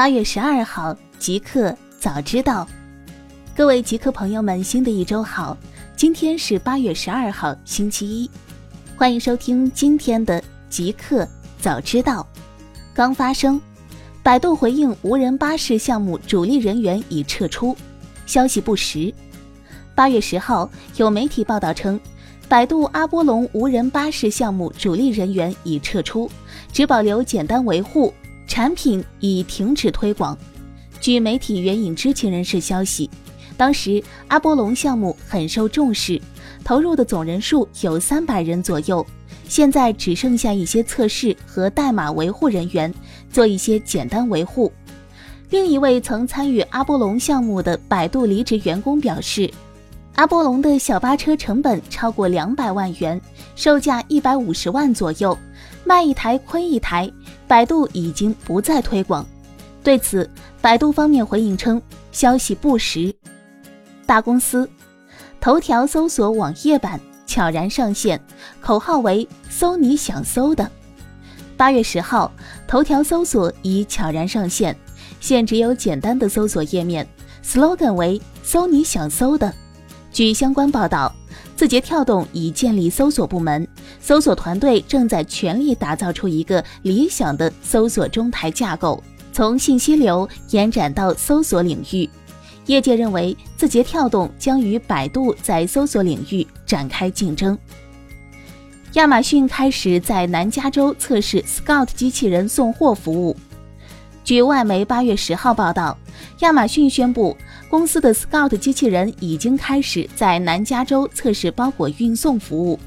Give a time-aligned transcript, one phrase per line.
[0.00, 2.66] 八月十二号，极客早知道，
[3.54, 5.54] 各位极客朋友们，新的一周好！
[5.94, 8.30] 今天是八月十二号，星期一，
[8.96, 11.28] 欢迎收听今天的极客
[11.60, 12.26] 早知道。
[12.94, 13.60] 刚发生，
[14.22, 17.76] 百度回应无人巴士项目主力人员已撤出，
[18.24, 19.12] 消息不实。
[19.94, 22.00] 八月十号，有媒体报道称，
[22.48, 26.30] 百度阿波龙无人巴士项目主力人员已撤出，
[26.72, 28.14] 只保留简单维护。
[28.50, 30.36] 产品已停止推广。
[31.00, 33.08] 据媒体援引知情人士消息，
[33.56, 36.20] 当时阿波龙项目很受重视，
[36.64, 39.06] 投入的总人数有三百人左右。
[39.48, 42.92] 现在只剩下一些测试和代码维护人员
[43.30, 44.72] 做一些简单维护。
[45.50, 49.48] 另一位曾参与阿波龙项目的百度离职员工表示，
[50.16, 53.20] 阿波龙的小巴车成本超过两百万元，
[53.54, 55.38] 售价一百五十万左右，
[55.90, 57.10] 卖一台亏一台。
[57.48, 59.26] 百度已经不再推广，
[59.82, 63.12] 对此，百度方面回应称消息不实。
[64.06, 64.70] 大公司，
[65.40, 68.20] 头条搜索网页版悄然上线，
[68.60, 70.70] 口号为“搜你想搜的”。
[71.58, 72.30] 八月十号，
[72.68, 74.76] 头条搜索已悄然上线，
[75.18, 77.04] 现只有简单的搜索页面
[77.44, 79.52] ，slogan 为“搜你想搜的”。
[80.14, 81.12] 据相关报道。
[81.56, 83.66] 字节跳动已建立搜索部门，
[84.00, 92.08] 搜索团队正在全力打造出一个理想的搜索中台架构，从信息流延展到搜索领域。
[92.66, 97.58] 业界认为，字节跳动将与百度在搜索领域展开竞争。
[98.94, 103.36] 亚马逊开始在南加州测试 Scout 机器人送货服务。
[104.30, 105.98] 据外媒八月十号报道，
[106.38, 107.36] 亚马逊宣布。
[107.68, 112.78] 公司的 Scout 机器人已经开始在南加州测试包裹运送服务。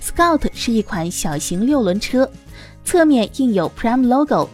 [0.00, 2.26] Scout 是一款小型六轮车，
[2.86, 4.48] 侧面印有 Prime logo。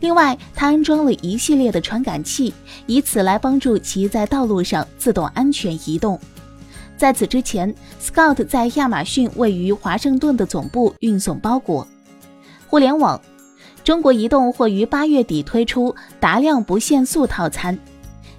[0.00, 2.52] 另外，它安装了一系列的传感器，
[2.86, 6.18] 以此来帮助其在道路上自动安全移动。
[6.96, 7.72] 在此之前
[8.02, 11.86] ，Scout 在亚马逊位于华盛顿的总部运送包裹。
[12.66, 13.20] 互联网，
[13.86, 17.78] 中国移动或于八月底推出达量不限速套餐。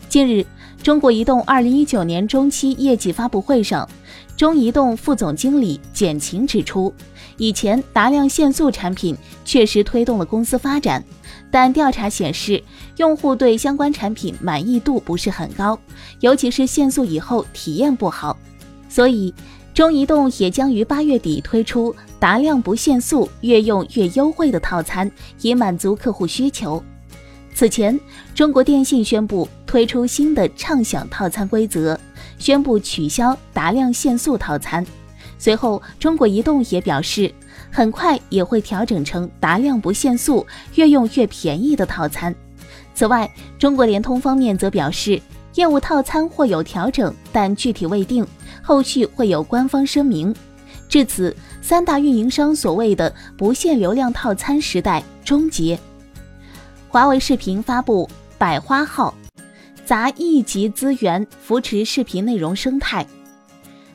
[0.09, 0.45] 近日。
[0.83, 3.89] 中国移动二零一九年中期业绩发布会上，
[4.37, 6.93] 中移动副总经理简晴指出，
[7.37, 11.03] 以前达量限速产品确实推动了公司发展，
[11.49, 12.63] 但调查显示，
[12.97, 15.77] 用户对相关产品满意度不是很高，
[16.19, 18.37] 尤其是限速以后体验不好，
[18.87, 19.33] 所以
[19.77, 25.11] 中移动也将于八月底推出达量不限速、越用越优惠的套餐，
[25.41, 26.83] 以满足客户需求。
[27.53, 27.99] 此前，
[28.33, 31.95] 中国电信宣布推出新的畅享套餐规则，
[32.39, 34.83] 宣布取消达量限速套餐。
[35.37, 37.31] 随后，中国移动也表示，
[37.69, 40.43] 很快也会调整成达量不限速、
[40.73, 42.33] 越用越便宜的套餐。
[42.95, 45.21] 此外，中国联通方面则表示，
[45.53, 48.25] 业务套餐或有调整，但具体未定，
[48.67, 50.35] 后续会有官方声明。
[50.89, 55.79] 至此，三大运营商所谓的不限流量套餐时代终结。
[56.89, 59.15] 华为视频发布百花号，
[59.85, 63.07] 砸亿级资源扶持视频内容生态。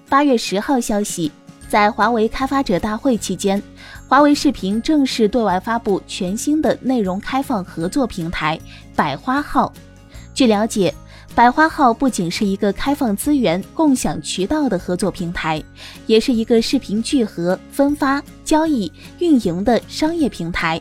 [0.09, 1.31] 八月十号消息，
[1.69, 3.63] 在华为开发者大会期间，
[4.09, 8.59] 华为视频正式对外发布全新的内容开放合作平台
[8.97, 9.71] 百花号。
[10.33, 10.95] 据了解，
[11.35, 15.63] 百花号不仅是一个开放资源、共享渠道的合作平台，
[16.07, 20.79] 也是一个视频聚合、分发、交易、运营的商业平台。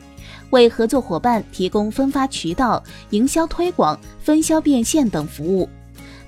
[0.50, 5.70] 为合作伙伴提供分发渠道、营销推广、分销变现等服务。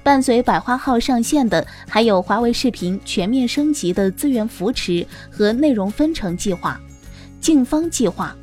[0.01, 6.79] 伴随百花号上线的，还有华为视频全面升级的资源扶持和内容分成计划——
[7.41, 8.33] 净方计划。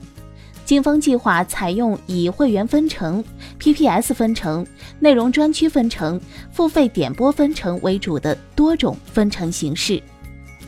[0.71, 3.25] 净方计划采用以会员分成、
[3.59, 4.65] PPS 分成、
[5.01, 6.21] 内容专区分成、
[6.53, 10.01] 付费点播分成为主的多种分成形式。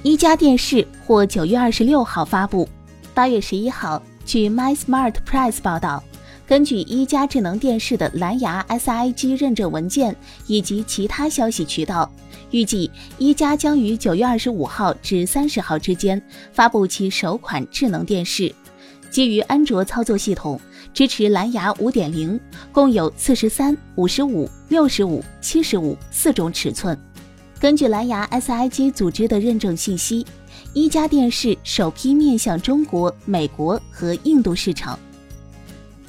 [0.03, 2.69] 一家电视或九月二十六号发布，
[3.15, 4.03] 八月十一号。
[4.25, 6.03] 据 MySmartPress 报道，
[6.49, 10.17] 根据一加智能电视的蓝牙 SIG 认证文件
[10.49, 12.13] 以及其他消息渠道，
[12.51, 16.21] 预计一加将于九月二十五号至三十号之间
[16.53, 18.53] 发布其首款智能电视，
[19.13, 20.59] 基于安卓操作系统，
[20.95, 22.41] 支持蓝牙五点零，
[22.73, 26.99] 共有四十三、五十五、六十五、七十五四种尺寸。
[27.61, 30.27] 根据蓝牙 SIG 组织的认证信息。
[30.75, 34.99] 一加电视首批面向中国、美国和印度市场。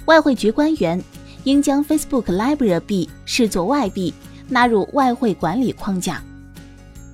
[0.06, 1.02] 外汇局官员
[1.44, 4.14] 应将 Facebook Libra 币视作外币，
[4.48, 6.22] 纳入外汇管理框架。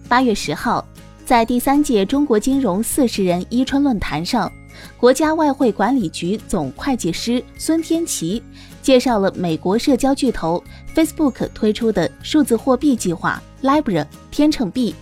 [0.08, 0.86] 八月十号，
[1.26, 4.52] 在第三届中国金融四十人伊春论坛上，
[4.98, 8.42] 国家外汇管理局总会计师孙天琪
[8.82, 14.94] 介绍了美国社交巨头 Facebook 推出的数字货币计划 Libra 天秤币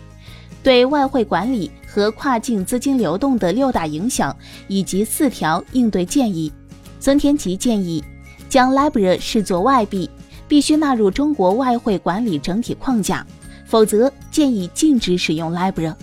[0.62, 4.36] 对外汇管理和跨境资金流动的六大影响
[4.68, 6.52] 以及四条应对建议。
[7.00, 8.04] 孙天琪建议
[8.50, 10.10] 将 Libra 视作外币，
[10.48, 13.26] 必须纳入中国外汇管理整体框架，
[13.66, 15.94] 否则建议禁止使用 Libra。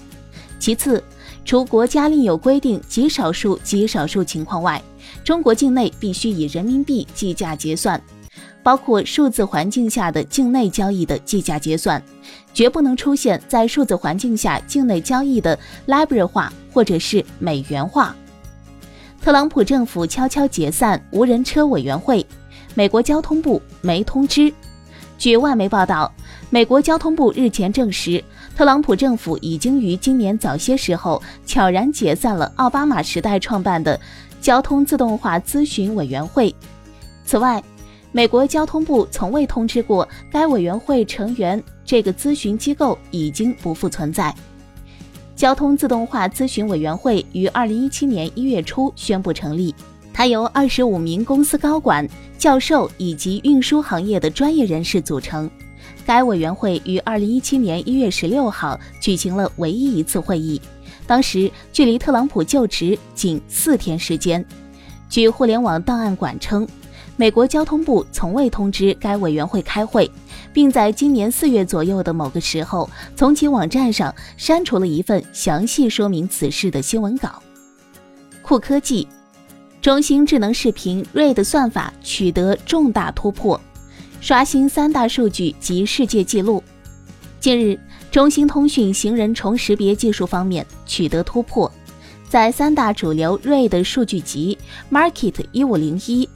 [0.58, 1.02] 其次，
[1.44, 4.82] 除国家另有规定极少数极少数情况外，
[5.22, 8.00] 中国境内必须以人民币计价结算，
[8.62, 12.02] 包括数字环境下的境内交易的计价结算，
[12.54, 18.16] 绝不能出现在数字环境下境内交易的 Libra 化或者是美元化。
[19.20, 22.26] 特朗普政府悄悄解散无人车委员会，
[22.74, 24.52] 美国交通部没通知。
[25.18, 26.12] 据外媒报道，
[26.48, 28.22] 美国交通部日前证实。
[28.56, 33.98] 特朗普政府已经于今年早些时候悄然解散了奥巴马时代创办的
[34.40, 36.54] 交通自动化咨询委员会。
[37.24, 37.62] 此外，
[38.12, 44.32] 美国交通部从未通知过该委员会成员，这个咨询机构已经不复存在。
[45.34, 49.74] 交通自动化咨询委员会于二零一七年一月初宣布成立，
[50.12, 52.08] 它由二十五名公司高管、
[52.38, 55.50] 教授以及运输行业的专业人士组成。
[56.06, 60.60] 该委员会于二零一七年一月十六号举行了唯一一次会议，
[61.06, 64.44] 当时距离特朗普就职仅四天时间。
[65.08, 66.66] 据互联网档案馆称，
[67.16, 70.10] 美国交通部从未通知该委员会开会，
[70.52, 77.42] 并在今年四月左右的某个时候从其网站上删除了一份详细说明此事的新闻稿。
[78.42, 79.06] 酷科技，
[79.80, 83.60] 中兴智能视频 Red 算法取得重大突破。
[84.24, 86.64] 刷新三大数据及世界纪录。
[87.40, 87.78] 近日，
[88.10, 91.70] 中兴通讯行人重识别技术方面取得突破，
[92.26, 94.56] 在三大主流 RAID 数据集
[94.90, 96.26] Market 一五零一、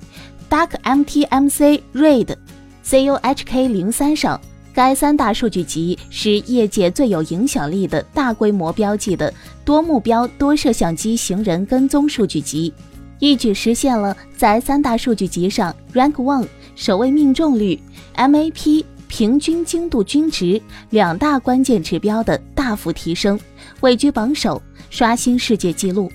[0.50, 2.36] Dark MTMC RAID、
[2.84, 4.38] CUHK 零三上，
[4.74, 9.32] 该三大数据集是业界最有影响力的大规模标记的
[9.64, 12.70] 多目标多摄像机行人跟踪数据集，
[13.18, 16.46] 一举实现了在三大数据集上 Rank One。
[16.78, 17.76] 首位命中率、
[18.14, 23.36] MAP、平均精度均值两大关键指标的大幅提升，
[23.80, 26.08] 位居榜首，刷新世界纪录。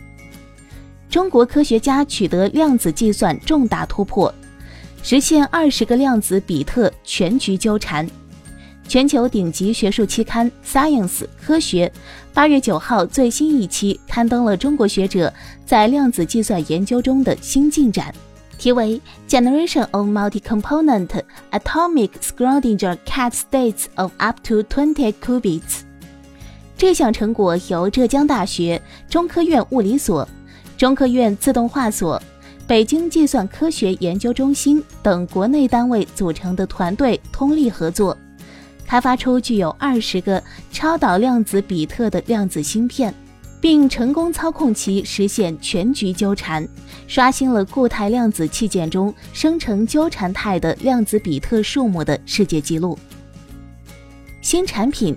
[1.09, 4.33] 中国科学家取得量子计算重大突破，
[5.03, 8.09] 实现二十个量子比特全局纠缠。
[8.87, 11.91] 全球顶级学术期刊《Science》科学
[12.33, 15.31] 八月九号最新一期刊登了中国学者
[15.65, 18.15] 在量子计算研究中的新进展。
[18.63, 21.09] 题为 Generation of Multi-Component
[21.51, 25.81] Atomic Schrodinger Cat States of Up to Twenty Qubits。
[26.77, 30.25] 这项成果由浙江大学、中科院物理所、
[30.77, 32.21] 中科院自动化所、
[32.65, 38.17] 北京计算科学研究中心等国内单位组成的团队通力合作，
[38.87, 43.13] 开发出具有二十个超导量子比特的量子芯片。
[43.63, 46.67] 并成功操控其实现全局纠缠，
[47.07, 52.99] 刷新了固态量子器件中生成纠缠态的量子比特数目的世界纪录。
[54.41, 55.15] 新产品，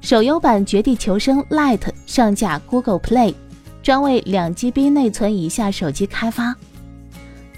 [0.00, 1.76] 手游版《绝地求生 Lite》
[2.06, 3.34] 上架 Google Play，
[3.82, 6.56] 专为两 GB 内存以下手机开发。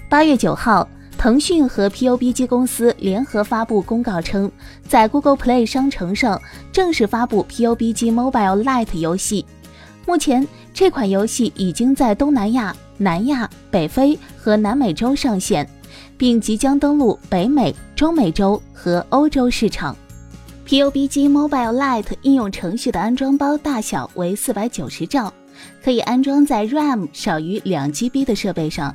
[0.09, 0.85] 八月九号，
[1.17, 4.51] 腾讯和 PUBG 公司联合发布公告称，
[4.85, 6.37] 在 Google Play 商城上
[6.73, 9.45] 正式发布 PUBG Mobile Lite 游戏。
[10.05, 15.67] 目前，这款游戏已经在东南亚、南亚、北非和南美洲上线，
[16.17, 19.95] 并即将登陆北美、中美洲和欧洲市场。
[20.67, 25.33] PUBG Mobile Lite 应用程序的安装包大小为四百九十兆，
[25.81, 28.93] 可以安装在 RAM 少于两 GB 的设备上。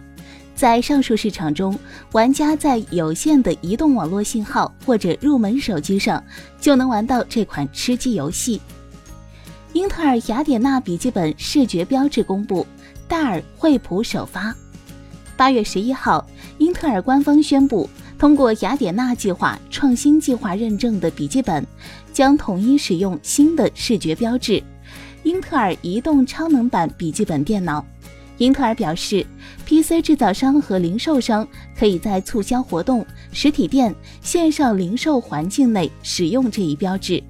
[0.55, 1.79] 在上述市场中，
[2.13, 6.23] 玩家在有限的移动网络信号或者入门手机上
[6.61, 8.61] 就能玩到这款吃鸡游戏。
[9.75, 12.67] 英特尔雅典娜笔记本视觉标志公布，
[13.07, 14.55] 戴尔、惠普首发。
[15.37, 21.65] 八月十一号，英特尔官方宣布，通过雅典娜计划创新计划认证的笔记本
[22.15, 24.63] 将统一使用新的视觉标志——
[25.23, 27.85] 英特尔移动超能版笔记本电脑。
[28.39, 29.25] 英特尔表示
[29.67, 31.47] ，PC 制造商和零售商
[31.79, 37.23] 可以在促销活动、实体店、线上零售环境内使用这一标志。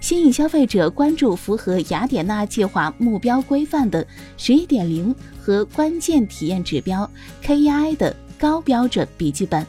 [0.00, 7.10] 吸引消费者关注符合雅典娜计划目标规范的十一点零和关键体验指标
[7.42, 9.66] KEI 的高标准笔记本。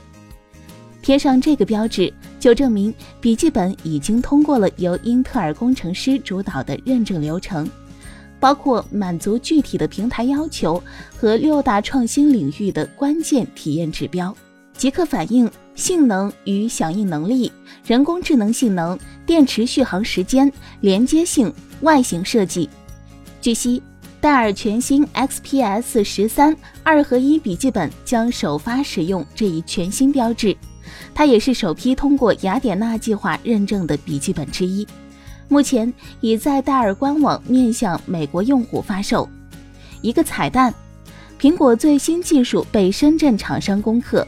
[1.01, 7.69] 贴上这个标志，就证明笔记本已经通过了由英特尔工程师主导的认证流程。
[8.39, 10.81] 包括满足具体的平台要求
[11.17, 14.33] 和六大创新领域的关键体验指标，
[14.77, 17.49] 即刻反应、性能与响应能力、
[17.85, 22.69] 人工智能性能、电池续航时间、连接性、外形设计。
[23.41, 23.81] 据悉，
[24.19, 30.55] 戴尔全新 XPS 十三二合一笔记本将首发使用这一全新标志，
[31.15, 34.85] 它也是首批通过雅典娜计划认证的笔记本之一。
[35.47, 39.27] 目前已在戴尔官网面向美国用户发售。
[40.01, 40.73] 一个彩蛋，
[41.39, 44.27] 苹果最新技术被深圳厂商攻克，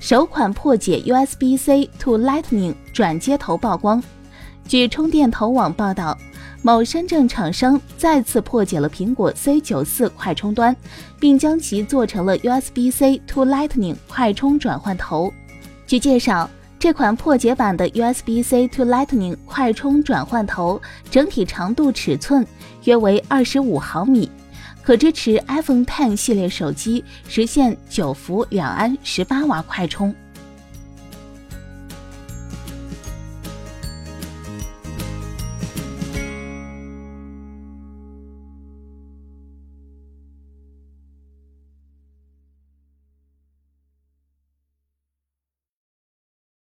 [0.00, 4.02] 首款破解 USB-C to Lightning 转接头曝光。
[4.66, 6.16] 据充电头网报道，
[6.62, 10.74] 某深圳厂商再次破解了苹果 C94 快充端，
[11.20, 15.32] 并将其做成了 USB-C to Lightning 快充转换头。
[15.86, 16.48] 据介绍。
[16.78, 20.80] 这款破解版的 USB-C to Lightning 快充转换头
[21.10, 22.46] 整体长度尺寸
[22.84, 24.29] 约为二十五毫米，
[24.90, 30.12] 可支持 iPhone X 系列手机实现九伏两安十八瓦快充。